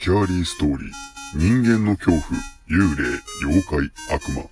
[0.00, 0.90] スキャーリーストーリー、
[1.34, 2.22] 人間の恐怖、
[2.70, 4.44] 幽霊、妖怪、悪魔、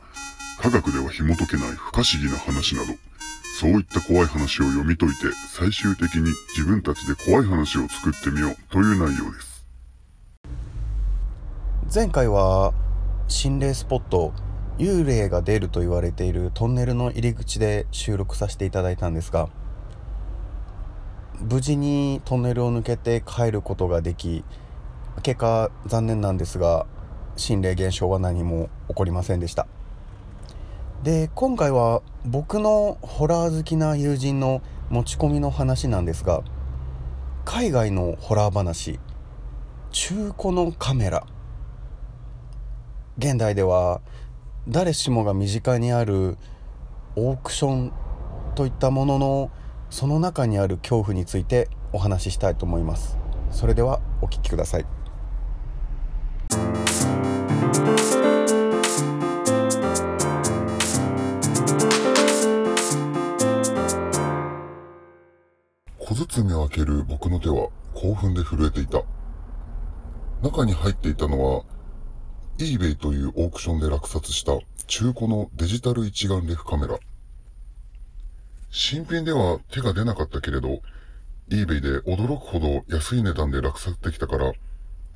[0.61, 2.93] 科学では紐解けない不可思議な話など、
[3.59, 8.57] そういった怖い話を読み解いて、最終的に自分たちで怖い話を作ってみよう。
[8.71, 9.65] という内容です。
[11.95, 12.75] 前回は
[13.27, 14.35] 心霊スポット
[14.77, 19.49] 幽霊が出ると言われているトンネルの入り口で収録させていただいたんですが
[21.41, 24.45] 無事にトンネルを抜けて帰ることができ
[25.23, 26.87] 結果残念なんですが
[27.37, 29.67] 心霊現象は何も起こりませんでした。
[31.03, 36.43] で今回は僕のホラー好きな友人の持ち込みの話なんですが
[37.45, 38.99] 海外のホラー話
[39.91, 41.27] 中古のカメラ。
[43.17, 44.01] 現代では
[44.69, 46.37] 誰しもが身近にある
[47.17, 47.93] オークション
[48.55, 49.51] といったものの
[49.91, 53.17] その中にある恐怖についてお話ししたいと思います。
[53.51, 54.98] それではお聞きください。
[67.21, 69.03] 僕の手は興奮で震えていた。
[70.41, 71.65] 中に入っていたのは、
[72.59, 74.53] eBay というオークションで落札した
[74.87, 76.97] 中古のデジタル一眼レフカメラ。
[78.71, 80.81] 新品では手が出なかったけれど、
[81.51, 84.53] eBay で驚くほど安い値段で落札できたから、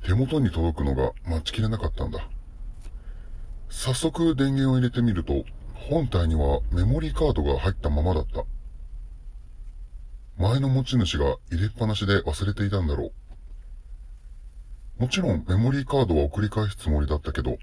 [0.05, 2.19] 手元に届くのが待ちきれなかったんだ。
[3.69, 8.43] 早速電源を入れてみると、本体にはメモリーカードが入ったままだった。
[10.37, 13.11] 前の持ち主が入れっぱなしで忘れていたんだろ
[14.99, 15.01] う。
[15.01, 17.57] もちろんメモリーカードは送り返すつもりだったけど、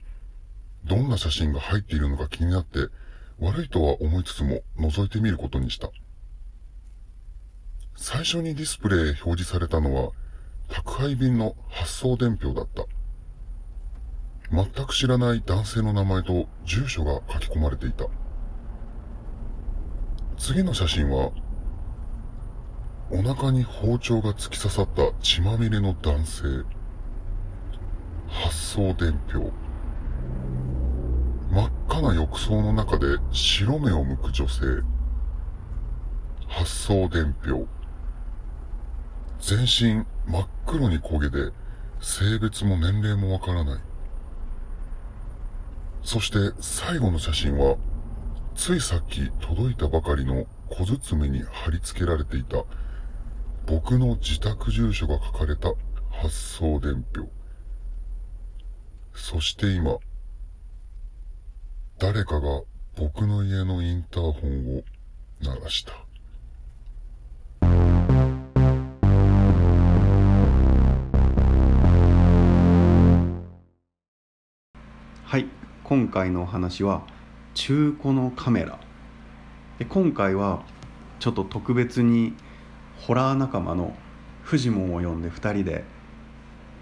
[0.85, 2.89] どんな写真が入っているのか気になって、
[3.39, 5.91] 悪いとは思いつつも覗いてみることにした。
[7.97, 10.13] 最初にディスプレイ表示されたのは、
[10.69, 12.85] 宅配便の発送伝票だった。
[14.53, 18.07] 全く知らない男性の名前と住所が書き込まれていた。
[20.39, 21.31] 次の写真は、
[23.13, 26.43] お腹に包丁が突き刺さった血まみれの男性。
[28.29, 29.51] 発送伝票。
[31.51, 34.63] 真っ赤な浴槽の中で白目を向く女性。
[36.47, 37.67] 発送伝票。
[39.41, 41.51] 全身真っ黒に焦げで、
[42.01, 43.81] 性別も年齢もわからない。
[46.05, 47.77] そして最後の写真は、
[48.55, 52.65] ついさっき届いたばかりの小包に貼り付けられていた
[53.67, 55.73] 僕の自宅住所が書かれた
[56.11, 57.29] 発送伝票。
[59.15, 59.99] そして今、
[61.99, 62.63] 誰かが
[62.97, 64.83] 僕の家のインターホンを
[65.43, 65.93] 鳴らした。
[75.25, 75.47] はい
[75.85, 77.07] 今回のお話は
[77.55, 78.81] 中古のカメラ
[79.79, 80.65] で今回は
[81.21, 82.35] ちょっと特別に
[83.07, 83.95] ホラー仲間の
[84.43, 85.85] フジモンを呼んで2人で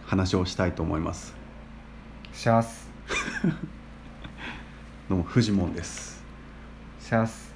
[0.04, 1.32] 話をしたいと思います。
[2.32, 2.88] シャス
[5.08, 6.24] どうもフジモンです。
[6.98, 7.54] シャス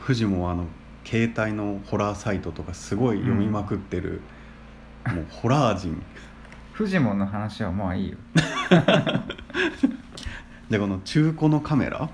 [0.00, 0.64] フジモンはあの
[1.04, 4.22] 携帯のホラーサイトとかすごい読みまくってる、
[5.06, 6.02] もうホラー人。
[6.72, 8.16] フジモンの話はまあいいよ。
[10.70, 12.08] でこの中古のカメラ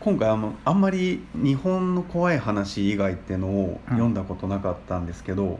[0.00, 5.58] 今回あんまあんまり日本の怖い話以外っていうのを読んだことなかったんですけど、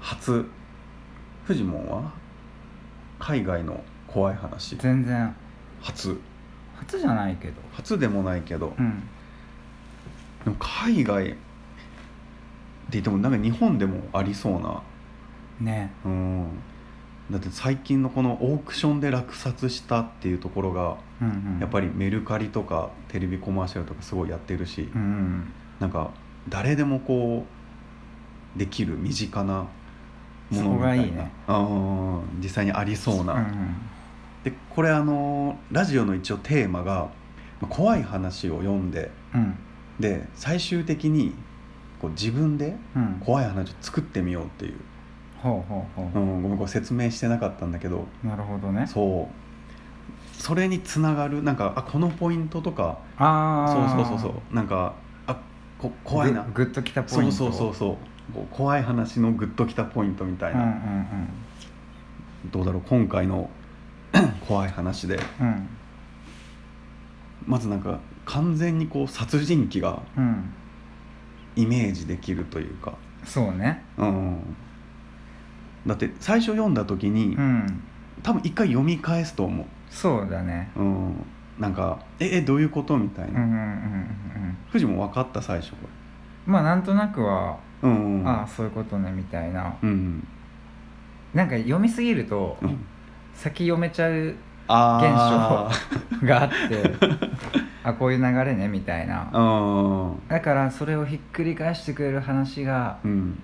[0.00, 0.46] 初
[1.44, 2.12] フジモンは
[3.18, 4.76] 海外の怖い話。
[4.76, 5.34] 全然。
[5.80, 6.18] 初。
[6.76, 7.54] 初じゃないけど。
[7.72, 9.00] 初でもないけど、うん。
[10.44, 11.36] でも海外って
[12.90, 14.82] 言ってもなんか日本でもありそうな。
[15.60, 15.92] ね。
[16.04, 16.46] うん
[17.30, 21.60] だって最近のこのオークションで落札したっていうところがうんうん。
[21.60, 25.52] やっぱりメルカリとかテレビコマーシャルとかすごいやってるし、うんうん。
[25.80, 26.10] なんか
[26.48, 27.44] 誰でもこ
[28.54, 29.66] うできる身近な
[30.50, 30.62] ものみたいな。
[30.62, 31.32] そこがいいね。
[32.42, 33.74] 実際にありそうな、うん。
[34.44, 37.08] でこれあのラジオの一応テーマが
[37.60, 39.56] まあ怖い話を読んでうん。
[39.98, 41.34] で最終的に
[42.00, 43.20] こう自分でうん。
[43.24, 44.74] 怖い話を作ってみようっていう、
[45.46, 46.22] ほうほうほう。
[46.22, 48.06] ん、ごめんこれ説明してなかったんだけど。
[48.24, 48.86] うなるほどね。
[48.86, 50.42] そう。
[50.42, 52.98] それにつながるなんかあこのポイントとか。
[53.18, 54.54] ああそうそうそうそう。
[54.54, 54.94] なんか
[55.26, 55.36] あ
[55.78, 56.42] こ怖いな。
[56.42, 57.32] ググッときたポイント。
[57.32, 57.98] そうそうそうそ
[58.42, 58.46] う。
[58.50, 60.78] 怖い話のグッときたポイントみたいうんうんな、
[62.50, 62.82] どうだろう。
[62.88, 63.48] 今回の
[64.48, 65.20] 怖い話で。
[65.40, 65.68] うんうん。
[67.46, 70.52] まずなんか完全にこう殺人鬼がうん。
[71.56, 72.92] イメージできるというか、
[73.24, 73.82] そうね。
[73.96, 74.56] うん、
[75.86, 77.82] だって最初読んだ時に、うん。
[78.22, 80.70] 多分一回読み返すと思そうだね。
[80.76, 81.26] う、うん、
[81.58, 85.74] なんか「ええどういうこと?」みたいな、うんうんうんうん富士も分かった最初
[86.44, 88.28] まあなんとなくは、れうんうん。
[88.28, 89.74] ああそういうことねみたいな。
[89.82, 90.26] うん
[91.34, 92.78] なんか読みすぎると、うん。
[93.34, 94.34] 先読めちゃう
[94.68, 95.70] あ
[96.22, 96.94] があって
[97.84, 99.28] あこういう流れねみたいな。
[99.32, 100.28] あうん。
[100.28, 103.38] だからそれをひっくり返してくれる話がうん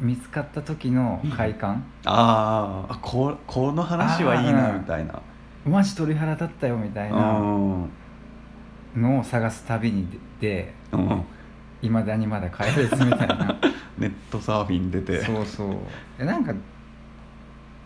[0.00, 1.84] 見つかった時の快感。
[2.04, 5.20] あーあここの話はいいなみたいな。
[5.66, 7.82] マジ鳥肌立ったよみたいなうん。
[7.82, 7.90] うん
[8.96, 10.08] のを探す旅に
[10.40, 10.72] 出て
[11.82, 13.56] いまだにまだ帰れずみたいな。
[13.98, 15.22] ネットサーフィン出て。
[15.24, 15.76] そうそう。
[16.18, 16.52] えなんか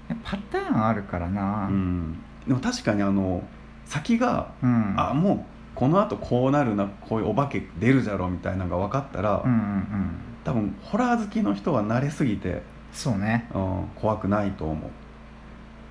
[0.09, 1.67] えパターンあるからな。
[1.69, 3.43] うん、でも確かにあの
[3.85, 4.95] 先が、うん。
[4.97, 5.41] あもう
[5.75, 10.11] このあとこうなるなこういうお化け出るじゃろみたいなのが分かったら、うんうんうん
[10.45, 12.63] 多分ホラー好きの人は慣れすぎて、
[12.93, 13.49] そうね。
[13.55, 14.91] うん、怖くないと思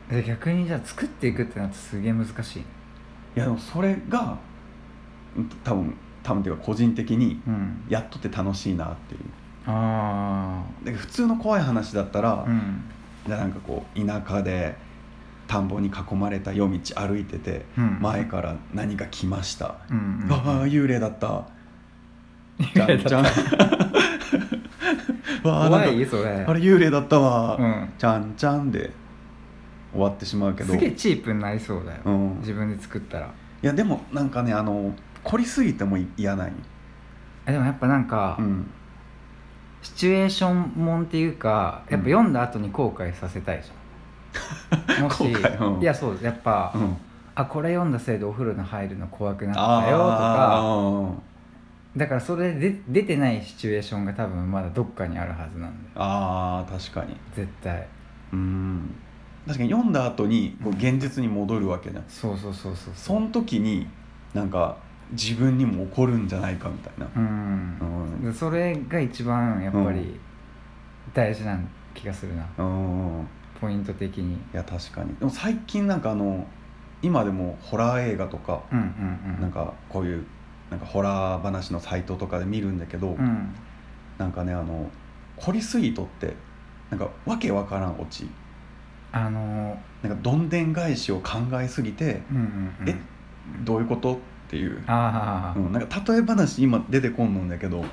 [0.09, 0.13] う。
[0.13, 2.59] で逆にじゃあ作っていくってなってすげえ難しい。
[2.59, 2.63] い
[3.35, 4.37] やでもそれが
[5.37, 7.83] うん多分多分っていうか個人的にうん。
[7.87, 9.21] やっとって楽しいなっていう。
[9.67, 12.83] あで普通の怖い話だったらあ、うん。
[13.25, 14.75] じゃあなんかこう田舎で
[15.47, 17.99] 田んぼに囲まれた夜道歩いてて、うん。
[18.01, 21.45] 前から何が来ました、うんうんああ幽霊だった。
[22.59, 23.09] 幽霊だった。
[23.09, 24.00] じゃんじゃん
[25.43, 26.29] わあなんか怖いそれ。
[26.47, 27.89] あれ幽霊だったわ、うん。
[27.97, 28.91] ちゃんちゃんで
[29.93, 30.73] 終わってしまうけど。
[30.73, 33.29] すげえチープになりそうだよ、うん、い自分で作ったら。
[33.61, 34.93] やでもなんかねあの
[35.23, 36.53] 凝りすぎても嫌ない、
[37.45, 38.69] えでもやっぱなんか、うん、
[39.83, 45.01] シチュエーションもんっていうかやっぱ読んだ後に後悔させたいじゃん。
[45.03, 45.81] もし、後悔うん。
[45.81, 46.97] いやそうやっぱ、うん、
[47.35, 51.30] あこれ読んだせいでお風呂に入るの怖くなったよとかあ
[51.97, 55.95] だからそれで出てないシチュエーションが多分まだどっかにあるはずなんだよ。
[55.95, 57.17] あー確かに。
[57.35, 57.85] 絶対。
[58.31, 58.95] うん。
[59.45, 63.87] 確かに読んだ後にこう現実に戻るわけじゃん、そうそうそうそうその時に
[64.33, 64.77] なんか
[65.11, 67.07] 自分にも起こるんじゃないかみたいな。
[67.15, 67.77] うん。
[67.81, 68.23] うん。
[68.23, 70.17] でそれが一番やっぱうり
[71.13, 71.59] 大事な
[71.93, 72.47] 気がするな。
[72.57, 73.27] うん。
[73.59, 74.35] ポイント的に。
[74.35, 75.13] いや確かに。
[75.15, 76.47] でも最近なんかあの
[77.01, 79.41] 今でもホラー映画とか、うんうんうん。
[79.41, 80.25] なんかこういう
[80.71, 83.53] なんかホラー話のサイトとかで見るんだけど、うん。
[84.17, 84.89] なんかねあの
[85.35, 86.33] 凝りすぎとって
[86.89, 88.27] なんかわけわからんオチ。
[89.11, 92.89] あのなんかどんでん返しを考えすぎて、うんうんうん。
[92.89, 92.95] え？
[93.63, 94.15] どういうこと？
[94.15, 94.17] っ
[94.49, 97.85] ていう、ああ、うん、なんか例え話今出てこんのんだけど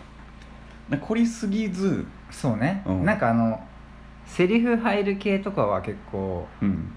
[0.89, 3.05] なんか凝りすぎず、そうね、うん。
[3.05, 3.61] なんかあの
[4.27, 6.93] セリフ入る系とかは結構うん、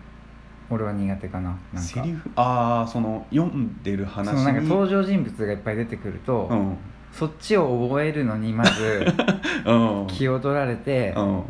[0.72, 1.50] 俺は苦手かな。
[1.50, 1.80] なんか。
[1.80, 2.30] セリフ？
[2.36, 4.38] ああその読んでる話に。
[4.40, 6.78] そのなんか登場人物がいっぱい出てくると、うん。
[7.12, 9.06] そっちを覚えるのにまず
[9.66, 10.08] うん。
[10.08, 11.44] 気を取られて、うん。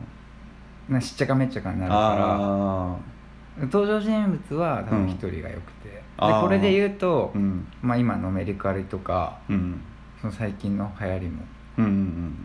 [0.90, 2.98] なんかしっちゃかめっちゃかになるかあ
[3.60, 6.42] ら登場人物は多分一人がよくて、であー。
[6.42, 7.68] これで言うとあ、うん。
[7.82, 9.80] まあ、今のメリカリとかうん。
[10.20, 11.44] その最近の流行りも。
[11.78, 12.36] うんうんうん。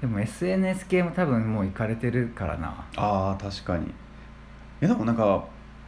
[0.00, 2.68] でも SNS 系も多分もう行かれてるからな。
[2.96, 3.92] ああ確かに。
[4.80, 5.44] えでもなんか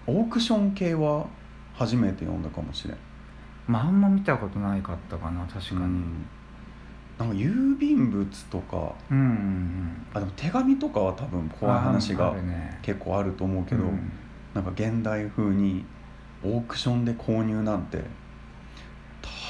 [0.06, 1.26] オークション系は
[1.74, 2.96] 初めて読んだかもしれん。
[3.66, 5.80] まああんま見たことないかったかな確かに。
[5.80, 6.26] うん。
[7.18, 10.06] なんか郵便物とかうんうんうん。
[10.14, 12.34] あでも手紙とかは多分怖い話あが
[12.82, 14.12] 結構あると思うけど、うん。
[14.54, 15.84] なんか現代風に
[16.42, 18.02] オークションで購入なんて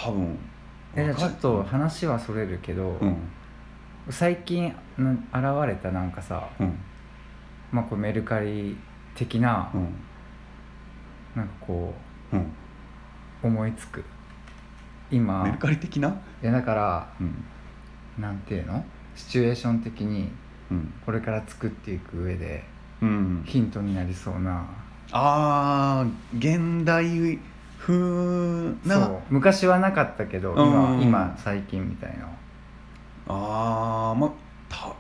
[0.05, 0.39] 多分
[0.95, 3.17] えちょっと話はそれるけど、うん。
[4.11, 6.79] 最近な現れたなんかさ、うん。
[7.71, 8.77] まあ、こうメルカリ
[9.15, 9.95] 的な、うん
[11.35, 11.95] なんかこ
[12.33, 12.41] うん。
[12.41, 12.45] う
[13.45, 14.05] 思いつく。
[15.11, 15.45] 今。
[15.45, 16.09] メルカリ的な？
[16.43, 17.45] いやだからうん。
[18.19, 18.85] なんていうの？
[19.15, 20.31] シチュエーション的に
[20.71, 20.93] うん。
[21.05, 22.65] これから作っていく上で
[23.01, 23.43] うん。
[23.47, 24.67] ヒントになりそうな、
[25.11, 27.39] あー現代
[27.79, 29.07] 風な。
[29.07, 29.21] そう。
[29.31, 31.03] 昔はなかったけどうん。
[31.03, 32.27] 今今最近みたいな。
[33.29, 34.31] ああまあ
[34.69, 34.95] た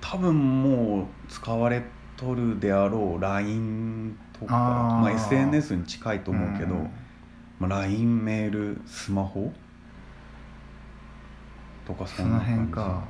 [0.00, 1.82] 多分もう使われ
[2.22, 6.90] とるであろう LINE とかまあ、SNS に近いと思うけど、ん。
[7.58, 9.52] まあ、LINE メールスマホ？
[11.84, 12.52] とかそんな感じ。
[12.52, 13.02] 辺か。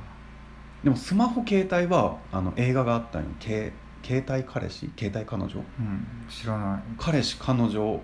[0.83, 3.29] でもスマホ携帯はあの映画があったんよ。
[3.39, 3.71] 携
[4.03, 4.91] 携帯彼氏？
[4.97, 5.59] 携帯彼女？
[5.59, 6.07] うん。
[6.27, 6.81] 知らない。
[6.97, 8.01] 彼氏彼女を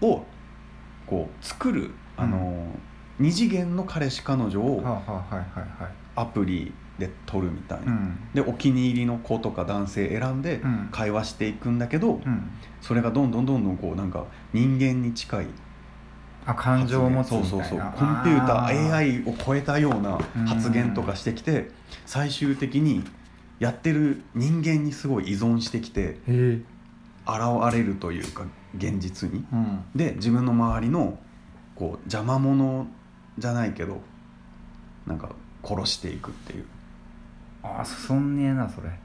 [0.00, 2.66] こう作るあの、
[3.18, 5.92] 二次元の彼氏彼女をはあ、はあ、はいはいはい。
[6.16, 8.18] アプリで撮るみたいな、うん。
[8.32, 10.88] でお気に入りの子とか男性選んでうん。
[10.92, 12.50] 会話していくんだけど、うん。
[12.80, 15.46] それがどんどんどんどんこうなんか人間に近い。
[16.46, 17.48] あ感情を持つみたいな。
[17.48, 17.80] そうそうそう。
[17.80, 21.70] コンピューターあ AI を超えたような発言とかしてきて
[22.06, 23.02] 最終的に
[23.58, 26.64] やってる人間にすごい依存してきて現
[27.72, 28.44] れるというか
[28.76, 29.44] 現実に。
[29.52, 29.84] うん。
[29.96, 31.18] で自分の周りの
[31.74, 32.86] こう邪魔者
[33.38, 34.00] じゃないけど
[35.06, 35.30] なんか
[35.62, 36.64] 殺していくっていう
[37.62, 38.88] あそんねえなそれ。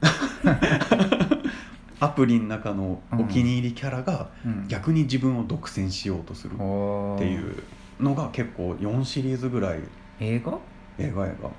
[1.98, 4.68] アプリの中のお気に入りキャラがうん。
[4.68, 7.62] 逆に自分を独占しようとするっていう
[8.00, 9.80] のが結構4シリーズぐらい。
[10.20, 10.58] 映画？
[10.98, 11.50] 映画映画。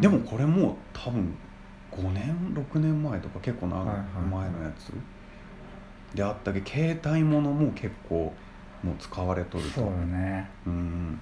[0.00, 1.34] でもこれもう多分
[1.92, 3.86] 5年？6年前とか結構長い
[4.30, 4.92] 前のやつ。
[6.16, 8.32] であったけど携帯ものも結構
[8.82, 9.70] もう使われとると。
[9.70, 10.48] そうよね。
[10.66, 11.18] うん。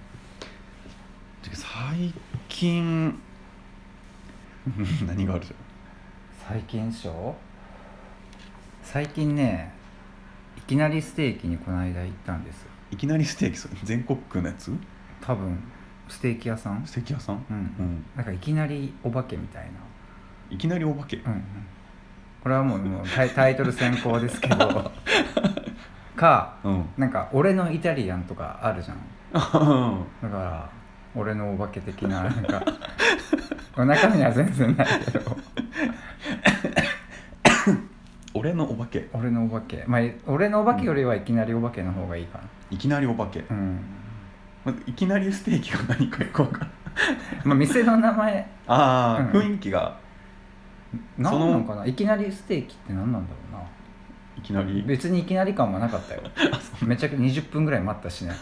[1.53, 2.13] 最
[2.49, 3.19] 近
[5.07, 5.45] 何がある？
[5.45, 5.55] じ
[6.49, 7.35] 最近でしょ？
[8.83, 9.73] 最近ね
[10.57, 13.57] いきなりステーキにこの間行ったんですいきなりステーキ？
[13.59, 14.73] それ全国区のやつ？
[15.21, 15.59] 多分
[16.09, 16.83] ステーキ屋さん？
[16.87, 17.45] ステーキ屋さん？
[17.51, 18.05] うん、うん。
[18.17, 19.71] なんかいきなりお化けみたい
[20.51, 21.17] いきなりお化け？
[21.19, 21.43] な、うんうん、
[22.43, 24.93] これはもうもうタイタイトル先行ですけど。
[26.15, 26.85] かうん。
[26.99, 28.99] なんか俺のイタリアンとかあるじゃん。
[29.33, 30.71] だから
[31.15, 32.63] 俺のお化け的ななんか
[33.77, 35.37] 中身は全然ないけど。
[38.35, 39.09] 俺のお化け。
[39.13, 39.85] 俺のお化け。
[39.87, 43.81] まあ俺のお化けよりはいきなりお化けの方がいいかいきなりお化け、なうん。
[44.65, 46.67] まいきなりステーキが何かよくわか
[47.45, 48.47] まあ店の名前。
[48.67, 49.41] ああ、うん。
[49.41, 49.97] 雰囲気が。
[51.19, 51.87] 何なのかな？
[51.87, 53.63] いきなりステーキって何なんだろうな。
[54.37, 54.83] いきなり。
[54.87, 56.23] 別にいきなり感はなかったよ。
[56.85, 58.33] めちゃくちゃ20分ぐらい待ったしね。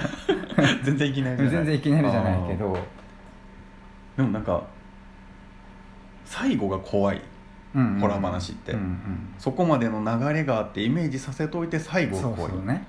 [0.82, 1.50] 全然いきなりじゃない。
[1.50, 2.76] 全然いきなりじゃないけど
[4.20, 4.62] でもなんか
[6.26, 7.22] 最後が怖い
[7.74, 8.00] うんうん。
[8.00, 8.72] ホラー話って。
[8.72, 9.34] うんうん。
[9.38, 12.66] そこまでの流れがあってイメージさせといて最後が怖い。
[12.66, 12.86] ね、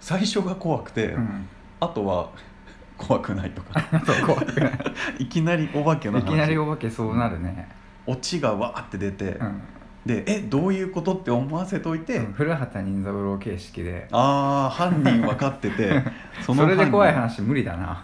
[0.00, 1.48] 最初が怖くて、うん、
[1.80, 2.30] あとは
[2.98, 3.80] 怖くないとか。
[4.26, 4.72] 怖くない。
[5.20, 6.26] いきなりお化けの話。
[6.26, 7.68] いきなりお化けそうなるね、
[8.06, 9.60] オチがわーって出て、うん。
[10.06, 14.08] でえどういうことって思わせといて、古畑任三郎形式で。
[14.10, 16.02] ああ犯人分かってて
[16.42, 18.02] そのれで怖い話無理だな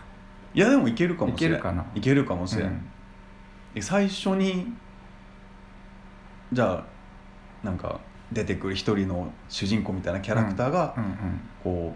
[0.59, 1.53] いやでもいけるかもしれん。
[1.53, 1.87] いけるかな。
[1.95, 2.83] いけるかもしれん、うん。
[3.75, 4.73] で最初に
[6.53, 6.85] じゃあ
[7.65, 8.01] なんか
[8.33, 11.95] 出てくる一人の主人公みたいなキャラクターが、うんこ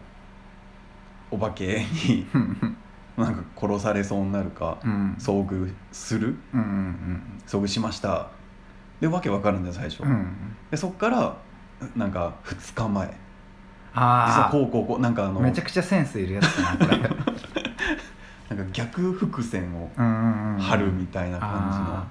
[1.33, 2.77] うお化けにうん
[3.17, 5.17] なんか殺されそうになるか、うん。
[5.19, 6.37] 遭遇する？
[7.47, 8.29] 遭遇しました。
[9.01, 10.11] でわけわかるんだよ最初、うん。
[10.11, 10.27] うん
[10.71, 11.37] でそっから
[11.97, 13.07] なんか2日前。
[13.09, 16.87] 実はあこうこうこうなんかあのあめちゃくちゃセンスいるやつだな
[18.55, 22.09] なんか逆伏線をうんうんうん張るみたいな感じの、あ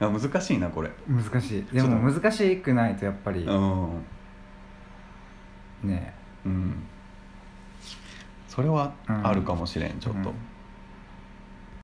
[0.00, 0.90] あ難しいなこれ。
[1.08, 1.64] ー難しい。
[1.72, 3.44] でも難しくないとやっぱり。
[3.44, 4.04] うん。
[5.84, 6.12] ね。
[6.44, 6.82] うん。
[8.48, 10.34] それはあるかもしれん、ちょっと、うん。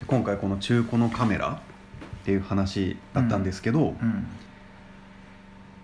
[0.06, 1.60] 今回この中古のカメラ
[2.22, 4.26] っていう話だったんですけど、うん。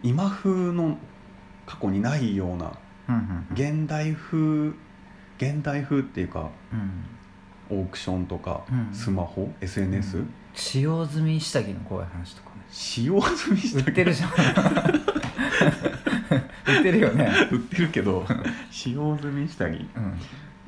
[0.02, 0.98] 今風の
[1.64, 2.72] 過去にないような
[3.08, 3.46] うんうん。
[3.82, 4.72] 現代風
[5.38, 7.04] 現代風っていうかうん
[7.70, 8.94] オークションとか、うん。
[8.94, 10.34] スマホ SNS、うん。
[10.54, 12.62] 使用済み下着の怖い話とかね。
[12.70, 14.30] 使用済みした売ってるじゃん。
[16.76, 17.30] 売ってるよね。
[17.50, 18.26] 売ってるけど
[18.70, 19.88] 使用済み下着。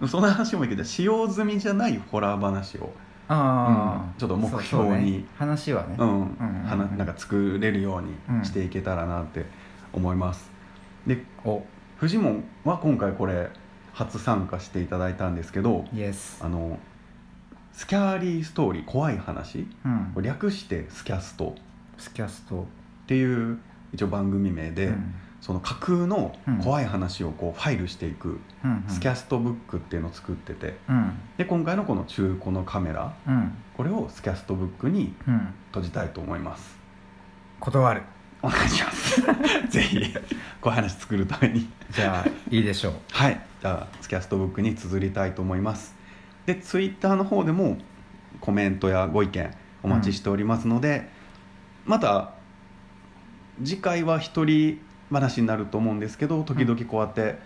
[0.01, 0.09] うん。
[0.09, 2.93] その話もいいけど使用済みじゃないホラー話を、
[3.29, 4.19] ああ、うん。
[4.19, 5.25] ちょっと目標にそうそうね。
[5.37, 6.09] 話はね、うん。
[6.09, 9.47] うんはななんか作れるようにしていけたらなって
[9.93, 10.51] 思います、
[11.07, 11.65] でお。
[11.99, 13.51] フジモンは今回これ
[13.93, 16.79] 初参加していただいたんですけど yes あの
[17.79, 20.23] scary story 怖い話うん。
[20.23, 21.55] 略してスキャスト。
[21.97, 22.63] スキャスト。
[22.63, 22.65] っ
[23.07, 23.61] ていう
[23.95, 25.15] 一応番組名で、うん。
[25.41, 26.59] その架空のうん。
[26.59, 30.77] 怖い話をこうファイルしていくうんスキャストブックっていうのを作ってて。
[30.89, 31.13] うん。
[31.37, 33.53] で今回のこの中古のカメラうん。
[33.77, 35.55] これをスキャストブックにうん。
[35.69, 36.77] 閉じたいと思います。
[37.61, 38.03] 断る。
[38.43, 39.23] お願いします。
[39.71, 40.03] ぜひ
[40.61, 41.71] 怖い話作るために。
[41.93, 42.93] じゃあいいでしょう。
[43.13, 43.41] はい。
[43.61, 45.98] じゃあスキャストブックに綴りたいと思います
[46.49, 47.77] でツイッターの方でも
[48.41, 51.07] コメントやご意見お待ちしておりますので、
[51.85, 52.33] また
[53.63, 57.37] 次回は一人話になると思うんですけど時々こうやって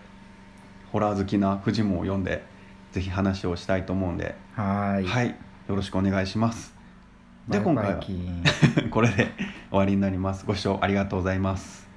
[0.92, 2.44] ホラー好きなフジモンを読んで
[2.92, 4.36] ぜひ話をしたいと思うんで。
[4.54, 5.04] はーい。
[5.04, 5.28] はい。
[5.30, 5.34] よ
[5.74, 6.72] ろしくお願いします。
[7.48, 8.00] で今回は
[8.92, 9.32] これで
[9.70, 10.46] 終わりになります。
[10.46, 11.88] ご視聴ありがとうございます